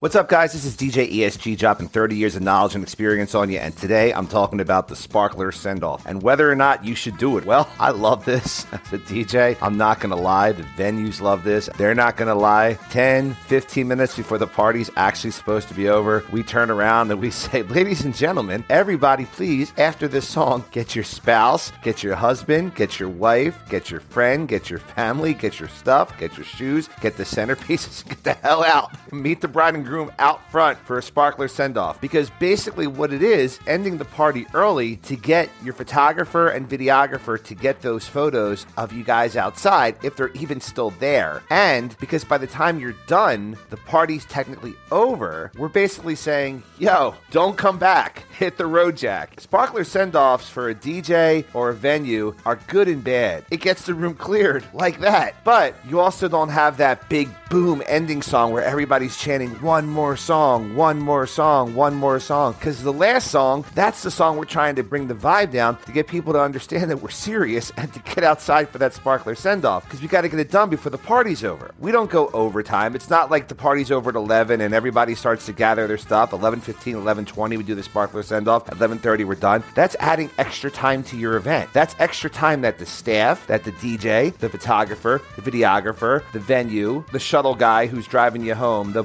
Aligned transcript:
What's 0.00 0.14
up, 0.14 0.28
guys? 0.28 0.52
This 0.52 0.64
is 0.64 0.76
DJ 0.76 1.12
ESG 1.12 1.58
dropping 1.58 1.88
30 1.88 2.14
years 2.14 2.36
of 2.36 2.42
knowledge 2.42 2.76
and 2.76 2.84
experience 2.84 3.34
on 3.34 3.50
you, 3.50 3.58
and 3.58 3.76
today 3.76 4.12
I'm 4.12 4.28
talking 4.28 4.60
about 4.60 4.86
the 4.86 4.94
Sparkler 4.94 5.50
send 5.50 5.82
off 5.82 6.06
and 6.06 6.22
whether 6.22 6.48
or 6.48 6.54
not 6.54 6.84
you 6.84 6.94
should 6.94 7.18
do 7.18 7.36
it. 7.36 7.44
Well, 7.44 7.68
I 7.80 7.90
love 7.90 8.24
this 8.24 8.64
as 8.72 8.92
a 8.92 8.98
DJ. 8.98 9.56
I'm 9.60 9.76
not 9.76 9.98
going 9.98 10.10
to 10.10 10.16
lie, 10.16 10.52
the 10.52 10.62
venues 10.62 11.20
love 11.20 11.42
this. 11.42 11.68
They're 11.78 11.96
not 11.96 12.16
going 12.16 12.28
to 12.28 12.36
lie. 12.36 12.74
10, 12.90 13.34
15 13.34 13.88
minutes 13.88 14.16
before 14.16 14.38
the 14.38 14.46
party's 14.46 14.88
actually 14.94 15.32
supposed 15.32 15.66
to 15.66 15.74
be 15.74 15.88
over, 15.88 16.24
we 16.30 16.44
turn 16.44 16.70
around 16.70 17.10
and 17.10 17.20
we 17.20 17.30
say, 17.32 17.64
Ladies 17.64 18.04
and 18.04 18.14
gentlemen, 18.14 18.64
everybody, 18.70 19.24
please, 19.24 19.72
after 19.78 20.06
this 20.06 20.28
song, 20.28 20.64
get 20.70 20.94
your 20.94 21.02
spouse, 21.02 21.72
get 21.82 22.04
your 22.04 22.14
husband, 22.14 22.76
get 22.76 23.00
your 23.00 23.08
wife, 23.08 23.58
get 23.68 23.90
your 23.90 23.98
friend, 23.98 24.46
get 24.46 24.70
your 24.70 24.78
family, 24.78 25.34
get 25.34 25.58
your 25.58 25.68
stuff, 25.68 26.16
get 26.20 26.36
your 26.36 26.46
shoes, 26.46 26.88
get 27.00 27.16
the 27.16 27.24
centerpieces, 27.24 28.08
get 28.08 28.22
the 28.22 28.34
hell 28.34 28.62
out. 28.62 28.92
Meet 29.12 29.40
the 29.40 29.48
bride 29.48 29.74
and 29.74 29.87
groom 29.88 30.12
out 30.18 30.48
front 30.50 30.78
for 30.78 30.98
a 30.98 31.02
sparkler 31.02 31.48
send 31.48 31.78
off. 31.78 32.00
Because 32.00 32.30
basically, 32.38 32.86
what 32.86 33.12
it 33.12 33.22
is, 33.22 33.58
ending 33.66 33.98
the 33.98 34.04
party 34.04 34.46
early 34.54 34.96
to 34.96 35.16
get 35.16 35.48
your 35.64 35.72
photographer 35.74 36.48
and 36.48 36.68
videographer 36.68 37.42
to 37.42 37.54
get 37.54 37.80
those 37.80 38.06
photos 38.06 38.66
of 38.76 38.92
you 38.92 39.02
guys 39.02 39.36
outside 39.36 39.96
if 40.02 40.14
they're 40.14 40.28
even 40.32 40.60
still 40.60 40.90
there. 41.00 41.42
And 41.50 41.96
because 41.98 42.22
by 42.22 42.38
the 42.38 42.46
time 42.46 42.78
you're 42.78 42.94
done, 43.06 43.56
the 43.70 43.76
party's 43.78 44.26
technically 44.26 44.74
over, 44.90 45.50
we're 45.56 45.68
basically 45.68 46.14
saying, 46.14 46.62
yo, 46.78 47.14
don't 47.30 47.56
come 47.56 47.78
back. 47.78 48.24
Hit 48.38 48.58
the 48.58 48.66
road 48.66 48.96
jack. 48.96 49.40
Sparkler 49.40 49.84
send 49.84 50.14
offs 50.14 50.48
for 50.48 50.68
a 50.68 50.74
DJ 50.74 51.44
or 51.54 51.70
a 51.70 51.74
venue 51.74 52.34
are 52.44 52.56
good 52.68 52.88
and 52.88 53.02
bad. 53.02 53.44
It 53.50 53.60
gets 53.60 53.86
the 53.86 53.94
room 53.94 54.14
cleared 54.14 54.64
like 54.74 55.00
that. 55.00 55.42
But 55.44 55.74
you 55.88 56.00
also 56.00 56.28
don't 56.28 56.50
have 56.50 56.76
that 56.76 57.08
big 57.08 57.28
boom 57.48 57.82
ending 57.86 58.22
song 58.22 58.52
where 58.52 58.62
everybody's 58.62 59.16
chanting 59.16 59.50
one 59.62 59.77
more 59.86 60.16
song, 60.16 60.74
one 60.74 60.98
more 60.98 61.26
song, 61.26 61.74
one 61.74 61.94
more 61.94 62.20
song. 62.20 62.54
Because 62.54 62.82
the 62.82 62.92
last 62.92 63.30
song, 63.30 63.64
that's 63.74 64.02
the 64.02 64.10
song 64.10 64.36
we're 64.36 64.44
trying 64.44 64.76
to 64.76 64.82
bring 64.82 65.06
the 65.06 65.14
vibe 65.14 65.52
down 65.52 65.78
to 65.82 65.92
get 65.92 66.06
people 66.06 66.32
to 66.32 66.40
understand 66.40 66.90
that 66.90 66.98
we're 66.98 67.10
serious 67.10 67.70
and 67.76 67.92
to 67.92 68.00
get 68.00 68.24
outside 68.24 68.68
for 68.68 68.78
that 68.78 68.94
sparkler 68.94 69.34
send 69.34 69.64
off. 69.64 69.84
Because 69.84 70.02
we 70.02 70.08
got 70.08 70.22
to 70.22 70.28
get 70.28 70.40
it 70.40 70.50
done 70.50 70.70
before 70.70 70.90
the 70.90 70.98
party's 70.98 71.44
over. 71.44 71.72
We 71.78 71.92
don't 71.92 72.10
go 72.10 72.28
overtime. 72.28 72.94
It's 72.94 73.10
not 73.10 73.30
like 73.30 73.48
the 73.48 73.54
party's 73.54 73.90
over 73.90 74.10
at 74.10 74.16
11 74.16 74.60
and 74.60 74.74
everybody 74.74 75.14
starts 75.14 75.46
to 75.46 75.52
gather 75.52 75.86
their 75.86 75.98
stuff. 75.98 76.32
11 76.32 76.60
15, 76.60 76.96
11 76.96 77.24
20, 77.24 77.56
we 77.56 77.62
do 77.62 77.74
the 77.74 77.82
sparkler 77.82 78.22
send 78.22 78.48
off. 78.48 78.68
At 78.68 78.76
11 78.76 78.98
30, 78.98 79.24
we're 79.24 79.34
done. 79.34 79.62
That's 79.74 79.96
adding 80.00 80.30
extra 80.38 80.70
time 80.70 81.02
to 81.04 81.16
your 81.16 81.36
event. 81.36 81.70
That's 81.72 81.94
extra 81.98 82.30
time 82.30 82.62
that 82.62 82.78
the 82.78 82.86
staff, 82.86 83.46
that 83.46 83.64
the 83.64 83.72
DJ, 83.72 84.36
the 84.38 84.48
photographer, 84.48 85.22
the 85.36 85.42
videographer, 85.42 86.22
the 86.32 86.40
venue, 86.40 87.04
the 87.12 87.18
shuttle 87.18 87.54
guy 87.54 87.86
who's 87.86 88.06
driving 88.06 88.44
you 88.44 88.54
home, 88.54 88.92
the 88.92 89.02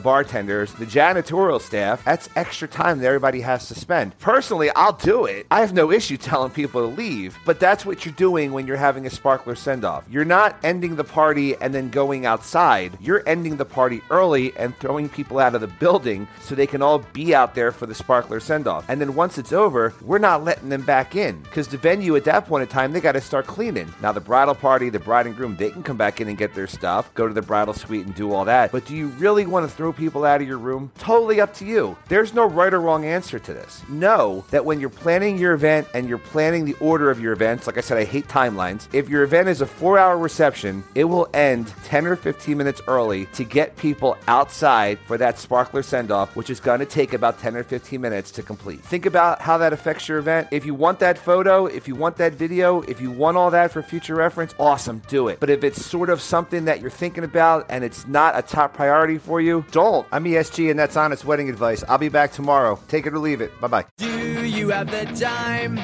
the 0.72 0.86
janitorial 0.86 1.60
staff, 1.60 2.06
that's 2.06 2.30
extra 2.38 2.68
time 2.68 3.00
that 3.00 3.08
everybody 3.08 3.42
has 3.42 3.68
to 3.68 3.76
spend. 3.76 4.18
Personally, 4.20 4.70
I'll 4.76 4.94
do 4.94 5.26
it. 5.26 5.46
I 5.52 5.60
have 5.60 5.74
no 5.74 5.92
issue 5.92 6.16
telling 6.16 6.52
people 6.52 6.82
to 6.82 6.96
leave, 6.96 7.38
but 7.46 7.60
that's 7.60 7.86
what 7.86 8.06
you're 8.06 8.14
doing 8.14 8.54
when 8.54 8.66
you're 8.68 8.78
having 8.78 9.06
a 9.06 9.10
sparkler 9.10 9.56
send 9.56 9.84
off. 9.84 10.06
You're 10.10 10.24
not 10.24 10.58
ending 10.64 10.96
the 10.96 11.04
party 11.04 11.56
and 11.58 11.74
then 11.74 11.90
going 11.90 12.26
outside. 12.26 12.98
You're 13.02 13.28
ending 13.28 13.58
the 13.58 13.66
party 13.66 14.02
early 14.10 14.56
and 14.56 14.78
throwing 14.78 15.10
people 15.10 15.40
out 15.40 15.56
of 15.56 15.62
the 15.62 15.68
building 15.68 16.28
so 16.42 16.56
they 16.56 16.68
can 16.68 16.82
all 16.82 17.00
be 17.00 17.36
out 17.36 17.56
there 17.56 17.72
for 17.72 17.86
the 17.86 17.96
sparkler 17.96 18.40
send 18.40 18.68
off. 18.68 18.86
And 18.88 19.02
then 19.02 19.16
once 19.16 19.38
it's 19.38 19.52
over, 19.52 19.94
we're 20.02 20.20
not 20.20 20.44
letting 20.44 20.70
them 20.70 20.84
back 20.84 21.16
in 21.16 21.42
because 21.42 21.68
the 21.68 21.78
venue 21.78 22.16
at 22.16 22.24
that 22.26 22.46
point 22.46 22.62
in 22.62 22.68
time, 22.68 22.94
they 22.94 23.02
got 23.02 23.14
to 23.14 23.22
start 23.22 23.48
cleaning. 23.48 23.94
Now, 24.02 24.12
the 24.12 24.22
bridal 24.22 24.56
party, 24.56 24.90
the 24.90 25.00
bride 25.00 25.26
and 25.26 25.36
groom, 25.36 25.56
they 25.56 25.72
can 25.72 25.84
come 25.84 25.98
back 25.98 26.22
in 26.22 26.28
and 26.28 26.38
get 26.38 26.54
their 26.54 26.68
stuff, 26.68 27.14
go 27.14 27.28
to 27.28 27.34
the 27.34 27.42
bridal 27.42 27.74
suite 27.74 28.06
and 28.06 28.16
do 28.16 28.34
all 28.34 28.46
that. 28.46 28.72
But 28.72 28.86
do 28.86 28.96
you 28.96 29.08
really 29.08 29.46
want 29.46 29.70
to 29.70 29.76
throw 29.76 29.94
people 29.94 30.26
out 30.26 30.42
of 30.42 30.48
your 30.48 30.53
room? 30.58 30.92
Totally 30.98 31.42
up 31.42 31.54
to 31.56 31.66
you. 31.66 31.98
There's 32.08 32.34
no 32.34 32.46
right 32.46 32.74
or 32.74 32.82
wrong 32.82 33.06
answer 33.06 33.40
to 33.40 33.54
this. 33.54 33.84
Know 33.90 34.46
that 34.52 34.66
when 34.66 34.80
you're 34.80 34.90
planning 34.90 35.38
your 35.38 35.54
event 35.54 35.88
and 35.94 36.08
you're 36.08 36.18
planning 36.18 36.66
the 36.66 36.76
order 36.76 37.10
of 37.10 37.20
your 37.20 37.34
events, 37.34 37.68
like 37.68 37.78
I 37.78 37.82
said, 37.82 37.98
I 37.98 38.04
hate 38.04 38.28
timelines. 38.28 38.88
If 38.94 39.10
your 39.10 39.24
event 39.24 39.50
is 39.50 39.62
a 39.62 39.66
four 39.66 39.98
hour 39.98 40.18
reception, 40.18 40.84
it 40.96 41.06
will 41.06 41.28
end 41.34 41.74
10 41.86 42.06
or 42.08 42.16
15 42.16 42.58
minutes 42.58 42.82
early 42.88 43.26
to 43.28 43.44
get 43.44 43.76
people 43.78 44.18
outside 44.28 45.00
for 45.08 45.18
that 45.18 45.40
sparkler 45.40 45.84
send 45.84 46.12
off, 46.12 46.36
which 46.36 46.50
is 46.50 46.60
going 46.60 46.80
to 46.80 46.86
take 46.86 47.14
about 47.14 47.40
10 47.40 47.56
or 47.56 47.64
15 47.64 48.00
minutes 48.00 48.32
to 48.32 48.44
complete. 48.44 48.82
Think 48.82 49.06
about 49.06 49.42
how 49.42 49.58
that 49.58 49.74
affects 49.74 50.08
your 50.08 50.18
event. 50.18 50.48
If 50.52 50.66
you 50.66 50.74
want 50.74 51.00
that 51.00 51.18
photo, 51.18 51.66
if 51.66 51.88
you 51.88 51.96
want 51.96 52.18
that 52.18 52.34
video, 52.34 52.82
if 52.82 53.02
you 53.02 53.12
want 53.12 53.38
all 53.38 53.52
that 53.52 53.72
for 53.72 53.82
future 53.82 54.16
reference, 54.16 54.54
awesome, 54.60 55.02
do 55.08 55.28
it. 55.28 55.40
But 55.40 55.50
if 55.50 55.64
it's 55.64 55.84
sort 55.84 56.10
of 56.10 56.22
something 56.22 56.66
that 56.66 56.82
you're 56.82 56.90
thinking 56.90 57.24
about 57.24 57.66
and 57.70 57.84
it's 57.84 58.08
not 58.08 58.38
a 58.38 58.42
top 58.42 58.74
priority 58.74 59.18
for 59.18 59.42
you, 59.42 59.66
don't. 59.72 60.08
I'm 60.12 60.26
ESG 60.44 60.70
and 60.70 60.80
that's 60.80 60.98
honest 60.98 61.26
wedding 61.26 61.50
advice. 61.50 61.84
I'll 61.88 61.98
be 61.98 62.10
back 62.10 62.32
tomorrow. 62.32 62.80
Take 62.88 63.06
it 63.06 63.14
or 63.14 63.20
leave 63.20 63.42
it. 63.42 63.60
Bye 63.62 63.68
bye. 63.68 63.86
Do 63.98 64.46
you 64.46 64.70
have 64.70 64.92
the 64.92 65.06
time 65.20 65.78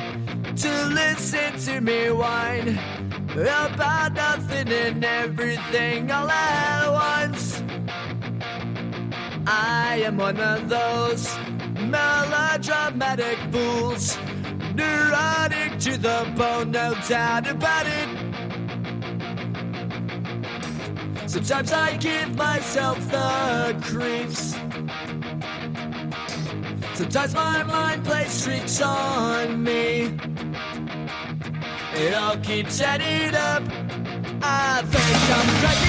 to 0.56 0.86
listen 0.88 1.58
to 1.60 1.82
me 1.82 2.12
whine 2.12 2.78
about 3.32 4.14
nothing 4.14 4.68
and 4.70 5.04
everything 5.04 6.12
all 6.12 6.30
at 6.30 6.90
once? 6.92 7.64
I 9.48 10.02
am 10.04 10.18
one 10.18 10.40
of 10.40 10.70
those 10.70 11.36
melodramatic 11.80 13.38
fools, 13.52 14.18
neurotic 14.76 15.80
to 15.80 15.98
the 15.98 16.32
bone, 16.38 16.72
no 16.72 16.94
doubt 17.08 17.48
about 17.48 17.88
it. 17.88 18.29
Sometimes 21.30 21.72
I 21.72 21.96
give 21.98 22.36
myself 22.36 22.98
the 23.12 23.78
creeps. 23.84 24.56
Sometimes 26.98 27.36
my 27.36 27.64
mind 27.66 28.04
plays 28.04 28.44
tricks 28.44 28.82
on 28.82 29.64
me. 29.64 30.18
It 31.94 32.16
all 32.16 32.36
keeps 32.38 32.82
adding 32.82 33.36
up. 33.36 33.62
I 34.42 34.82
think 34.86 35.22
I'm 35.38 35.60
cracking 35.62 35.89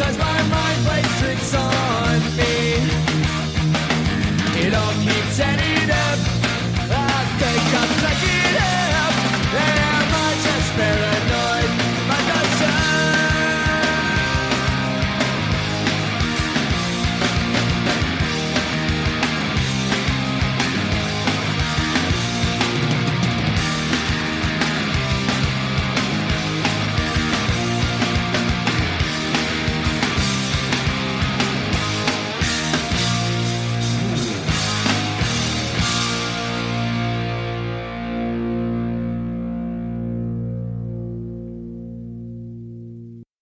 Sometimes 0.00 0.18
my 0.18 0.42
mind 0.48 0.86
plays 0.86 1.20
tricks 1.20 1.54
on 1.54 2.20
me. 2.34 2.74
It 4.66 4.72
all 4.72 4.94
keeps 5.04 5.40
ending. 5.40 5.69